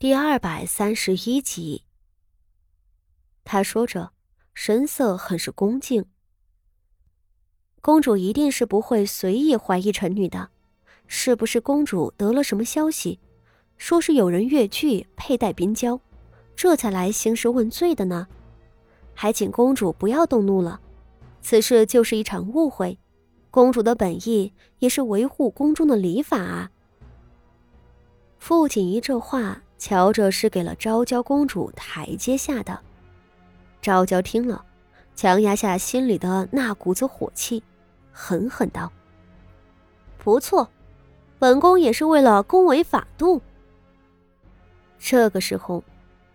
[0.00, 1.84] 第二百三十一集。
[3.44, 4.12] 他说着，
[4.54, 6.06] 神色很是恭敬。
[7.82, 10.48] 公主一定是不会随意怀疑臣女的，
[11.06, 13.20] 是不是公主得了什么消息，
[13.76, 16.00] 说是有人越剧佩戴冰胶，
[16.56, 18.26] 这才来兴师问罪的呢？
[19.12, 20.80] 还请公主不要动怒了，
[21.42, 22.98] 此事就是一场误会。
[23.50, 26.70] 公主的本意也是维护宫中的礼法啊。
[28.38, 29.62] 傅锦仪这话。
[29.80, 32.78] 瞧着是给了昭娇公主台阶下的，
[33.80, 34.62] 昭娇听了，
[35.16, 37.62] 强压下心里的那股子火气，
[38.12, 38.92] 狠狠道
[40.22, 40.68] ：“不错，
[41.38, 43.40] 本宫也是为了恭维法度。”
[45.00, 45.82] 这个时候，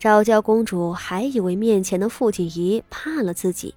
[0.00, 3.72] 昭娇公主还以为面前的傅锦仪怕了自己，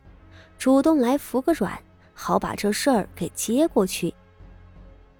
[0.57, 1.77] 主动来服个软，
[2.15, 4.11] 好把这事儿给接过去。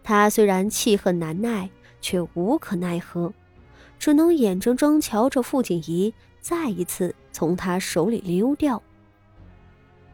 [0.01, 1.69] 她虽然气恨难耐，
[2.01, 3.31] 却无可奈何。
[4.01, 8.81] 只能眼睁睁瞧着傅锦仪再一次从他手里溜掉。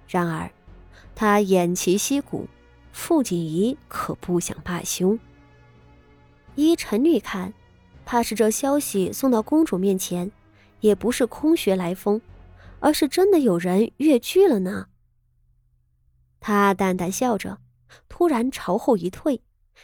[0.10, 0.52] 然而，
[1.16, 2.50] 他偃旗息鼓，
[2.92, 5.18] 傅锦仪可不想罢休。
[6.56, 7.54] 依臣女看，
[8.04, 10.30] 怕是这消息送到公主面前，
[10.82, 12.20] 也不是空穴来风，
[12.82, 14.88] 而是真的有人越剧了呢。
[16.42, 17.60] 他淡淡笑着，
[18.10, 19.42] 突然朝后一退，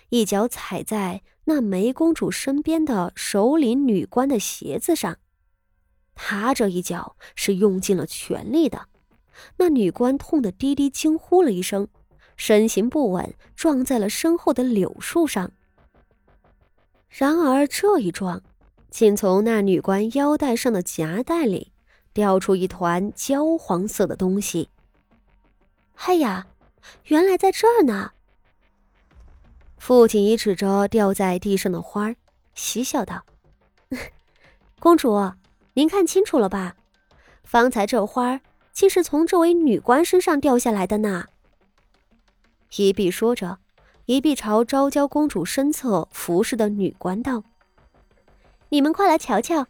[0.10, 1.22] 一脚踩在。
[1.46, 5.18] 那梅公主身边的首领女官的鞋子上，
[6.16, 8.88] 她这一脚是用尽了全力的。
[9.58, 11.88] 那女官痛得低低惊呼了一声，
[12.38, 15.52] 身形不稳，撞在了身后的柳树上。
[17.10, 18.42] 然而这一撞，
[18.90, 21.72] 竟从那女官腰带上的夹带里
[22.14, 24.70] 掉出一团焦黄色的东西。
[25.96, 26.48] 哎呀，
[27.06, 28.12] 原来在这儿呢！
[29.86, 32.16] 傅锦仪指着掉在地上的花儿，
[32.56, 33.26] 嬉笑道
[34.80, 35.34] ：“公主，
[35.74, 36.78] 您看清楚了吧？
[37.44, 38.40] 方才这花儿
[38.72, 41.26] 竟是从这位女官身上掉下来的呢。”
[42.78, 43.58] 一碧说着，
[44.06, 47.44] 一碧朝昭娇公主身侧服侍的女官道
[48.72, 49.68] ：“你们快来瞧瞧，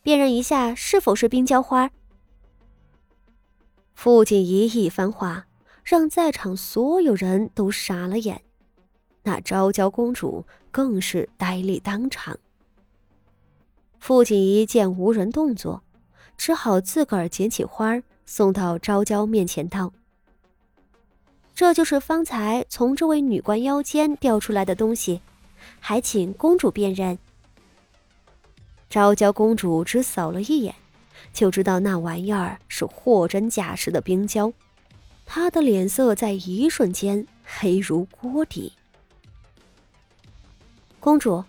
[0.00, 1.90] 辨认一下是否是冰娇花。”
[3.96, 5.48] 傅锦仪一番话，
[5.82, 8.42] 让在场所有人都傻了眼。
[9.26, 12.38] 那昭娇公主更是呆立当场。
[13.98, 15.82] 傅锦仪见无人动作，
[16.36, 19.92] 只好自个儿捡起花儿送到昭娇面前，道
[21.56, 25.20] ：“这就是方才从这位女官腰间掉出来的东西，
[25.80, 27.18] 还请公主辨认。”
[28.88, 30.72] 昭娇公主只扫了一眼，
[31.32, 34.52] 就知道那玩意儿是货真价实的冰胶，
[35.24, 38.72] 她的脸色在一瞬间黑如锅底。
[41.06, 41.44] 公主，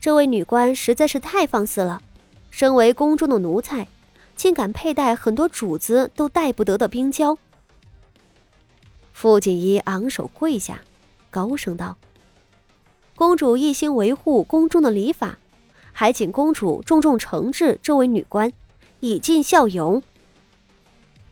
[0.00, 2.02] 这位女官实在是太放肆了。
[2.50, 3.86] 身为宫中的奴才，
[4.34, 7.38] 竟敢佩戴很多主子都戴不得的冰胶。
[9.12, 10.80] 傅锦衣昂首跪下，
[11.30, 11.96] 高声道
[13.14, 15.38] ：“公主一心维护宫中的礼法，
[15.92, 18.52] 还请公主重重惩治这位女官，
[18.98, 20.02] 以尽效尤。”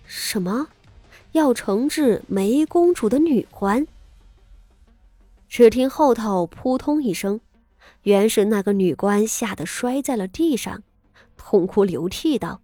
[0.06, 0.68] 什么？
[1.32, 3.88] 要惩治梅公主的女官？
[5.48, 7.40] 只听后头扑通一声。
[8.02, 10.82] 原是那个女官吓得摔在了地上，
[11.36, 12.62] 痛哭流涕道：“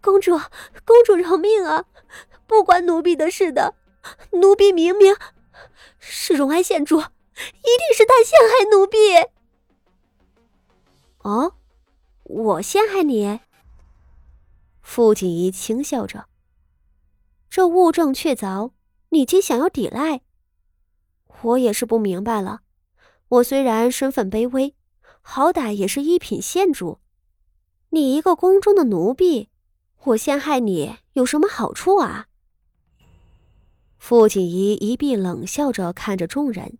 [0.00, 0.38] 公主，
[0.84, 1.84] 公主饶命啊！
[2.46, 3.74] 不关奴婢的事的，
[4.32, 5.16] 奴婢明明
[5.98, 8.98] 是荣安县主，一定是他陷害奴婢。”
[11.22, 11.54] 哦，
[12.24, 13.40] 我陷害你？
[14.80, 16.26] 傅锦仪轻笑着
[17.48, 18.72] ：“这物证确凿，
[19.10, 20.20] 你竟想要抵赖？
[21.42, 22.62] 我也是不明白了。”
[23.32, 24.74] 我虽然身份卑微，
[25.22, 26.98] 好歹也是一品县主，
[27.88, 29.48] 你一个宫中的奴婢，
[30.04, 32.26] 我陷害你有什么好处啊？
[33.96, 36.76] 傅锦仪一臂冷笑着看着众人，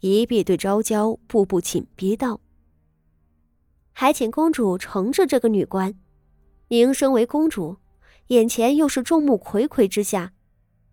[0.00, 2.42] 一臂对昭娇步步紧逼道
[3.92, 5.94] ：“还请公主惩治这个女官。
[6.68, 7.78] 您身为公主，
[8.26, 10.34] 眼前又是众目睽睽之下，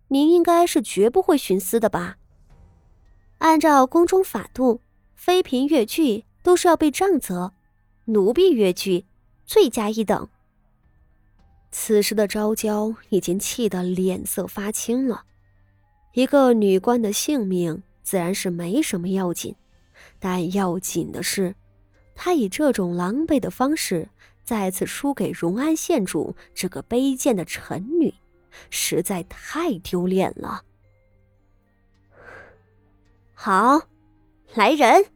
[0.08, 2.16] 您应该是绝不会徇私的吧？
[3.40, 4.80] 按照宫中法度。”
[5.24, 7.54] 妃嫔越剧都是要被杖责，
[8.04, 9.06] 奴婢越剧
[9.46, 10.28] 罪加一等。
[11.72, 15.24] 此时的昭娇已经气得脸色发青了。
[16.12, 19.56] 一个女官的性命自然是没什么要紧，
[20.18, 21.54] 但要紧的是，
[22.14, 24.06] 她以这种狼狈的方式
[24.42, 28.12] 再次输给荣安县主这个卑贱的臣女，
[28.68, 30.62] 实在太丢脸了。
[33.32, 33.80] 好，
[34.52, 35.13] 来人！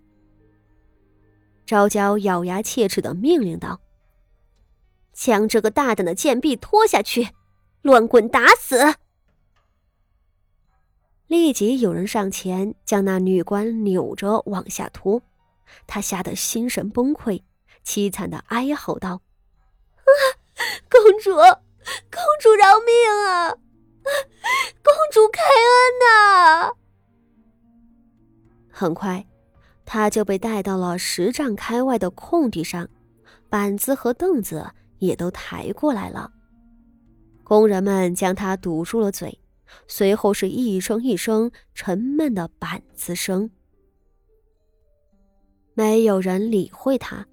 [1.68, 3.82] 昭娇咬牙切齿的命令道
[5.12, 7.28] ：“将这个大胆的贱婢拖下去，
[7.82, 8.94] 乱棍打死！”
[11.28, 15.20] 立即有人上前将那女官扭着往下拖，
[15.86, 17.42] 她吓得心神崩溃，
[17.84, 19.20] 凄惨的哀嚎道
[20.00, 20.08] ：“啊，
[20.88, 22.94] 公主，公主饶命
[23.28, 23.50] 啊！
[24.82, 26.72] 公主开恩呐！”
[28.72, 29.26] 很快，
[29.90, 32.86] 他就被带到了十丈开外的空地上，
[33.48, 36.30] 板子和凳子也都抬过来了。
[37.42, 39.40] 工人们将他堵住了嘴。
[39.86, 43.50] 随后是一声一声沉闷的板子声，
[45.72, 47.26] 没有人理会他。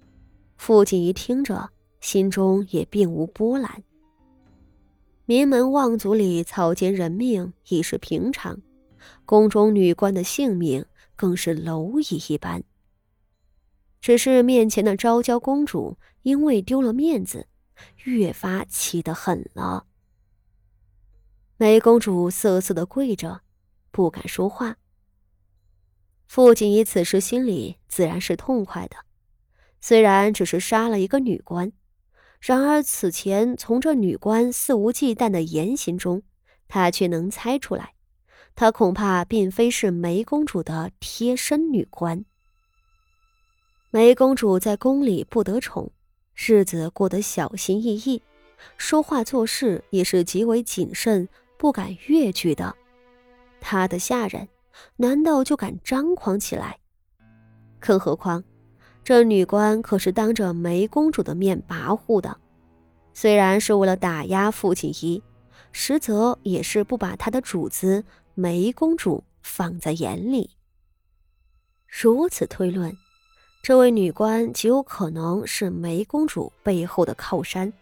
[0.56, 1.68] 父亲一听着，
[2.00, 3.82] 心中也并无波澜。
[5.26, 8.60] 名门望族里草菅人命已是平常，
[9.26, 10.84] 宫中女官的性命
[11.16, 12.62] 更是蝼蚁一般。
[14.00, 17.48] 只是面前的昭娇公主因为丢了面子，
[18.04, 19.86] 越发气得狠了。
[21.56, 23.40] 梅公主瑟瑟的跪着，
[23.90, 24.76] 不敢说话。
[26.28, 28.96] 傅锦仪此时心里自然是痛快的，
[29.80, 31.72] 虽然只是杀了一个女官，
[32.40, 36.22] 然而此前从这女官肆无忌惮的言行中，
[36.68, 37.94] 他却能猜出来，
[38.56, 42.24] 她恐怕并非是梅公主的贴身女官。
[43.90, 45.92] 梅公主在宫里不得宠，
[46.34, 48.22] 日子过得小心翼翼，
[48.78, 51.28] 说话做事也是极为谨慎。
[51.58, 52.76] 不敢越矩的，
[53.60, 54.46] 她的下人
[54.96, 56.78] 难道就敢张狂起来？
[57.80, 58.44] 更何况，
[59.02, 62.36] 这女官可是当着梅公主的面跋扈的，
[63.14, 65.22] 虽然是为了打压傅锦仪，
[65.72, 68.04] 实则也是不把她的主子
[68.38, 70.50] 梅公主放在眼里。
[71.88, 72.94] 如此推论，
[73.62, 77.72] 这位女官极有可能是梅公主背后的靠山。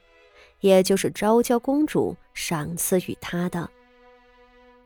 [0.61, 3.69] 也就是昭娇公主赏赐与她的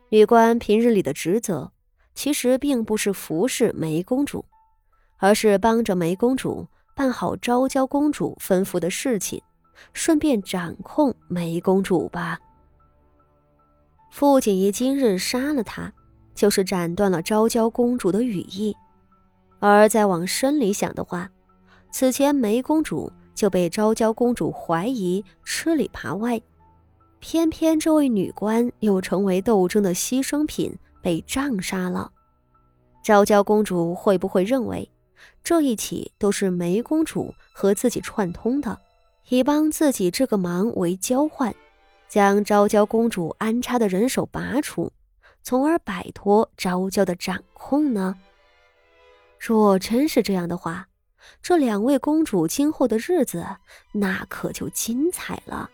[0.09, 1.71] 女官平日里的职责，
[2.15, 4.43] 其实并不是服侍梅公主，
[5.19, 6.67] 而是帮着梅公主
[6.97, 9.43] 办好昭娇公主吩咐的事情，
[9.93, 12.41] 顺便掌控梅公主吧。
[14.11, 15.93] 傅锦仪今日杀了她，
[16.35, 18.77] 就是斩断了昭娇公主的羽翼，
[19.59, 21.31] 而再往深里想的话，
[21.91, 23.13] 此前梅公主。
[23.39, 26.43] 就被昭娇公主怀疑吃里扒外，
[27.21, 32.11] 偏偏这位女官又成为斗争的牺牲品，被杖杀了。
[33.01, 34.91] 昭娇公主会不会认为
[35.45, 38.77] 这一起都是梅公主和自己串通的，
[39.29, 41.55] 以帮自己这个忙为交换，
[42.09, 44.93] 将昭娇公主安插的人手拔除，
[45.43, 48.17] 从而摆脱昭娇的掌控呢？
[49.39, 50.89] 若真是这样的话，
[51.43, 53.47] 这两位公主今后的日子，
[53.93, 55.71] 那可就精彩了。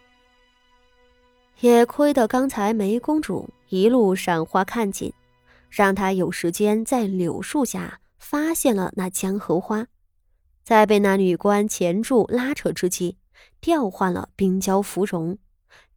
[1.61, 5.13] 也亏得刚才梅公主一路赏花看景，
[5.71, 9.87] 让她有时间在柳树下发现了那江荷花，
[10.65, 13.17] 在被那女官钳住拉扯之际，
[13.61, 15.39] 调换了冰娇芙蓉，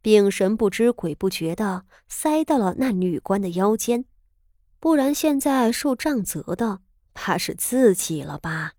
[0.00, 4.04] 并神不知鬼不觉的塞到了那女官的腰间。
[4.80, 6.80] 不然现在受杖责的，
[7.14, 8.72] 怕是自己了吧？